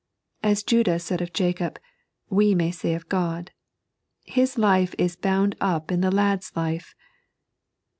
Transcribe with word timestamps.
As 0.41 0.63
Jndah 0.63 0.99
said 0.99 1.21
of 1.21 1.31
Jacob, 1.31 1.77
we 2.27 2.55
may 2.55 2.71
say 2.71 2.95
of 2.95 3.05
Ood:" 3.13 3.51
His 4.25 4.57
life 4.57 4.95
is 4.97 5.15
bound 5.15 5.55
up 5.61 5.91
in 5.91 6.01
the 6.01 6.09
lad's 6.09 6.55
life." 6.55 6.95